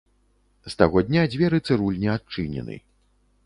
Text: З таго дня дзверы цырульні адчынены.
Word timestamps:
З 0.67 0.71
таго 0.79 1.03
дня 1.11 1.27
дзверы 1.35 1.61
цырульні 1.69 2.09
адчынены. 2.17 2.83